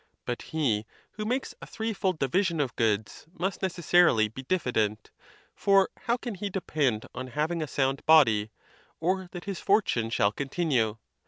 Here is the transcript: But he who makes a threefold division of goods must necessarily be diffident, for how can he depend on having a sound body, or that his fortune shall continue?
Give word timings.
But 0.25 0.41
he 0.49 0.87
who 1.11 1.25
makes 1.25 1.53
a 1.61 1.67
threefold 1.67 2.17
division 2.17 2.59
of 2.59 2.75
goods 2.75 3.27
must 3.37 3.61
necessarily 3.61 4.27
be 4.29 4.41
diffident, 4.41 5.11
for 5.53 5.89
how 5.95 6.17
can 6.17 6.33
he 6.33 6.49
depend 6.49 7.05
on 7.13 7.27
having 7.27 7.61
a 7.61 7.67
sound 7.67 8.03
body, 8.07 8.49
or 8.99 9.29
that 9.31 9.43
his 9.45 9.59
fortune 9.59 10.09
shall 10.09 10.31
continue? 10.31 10.97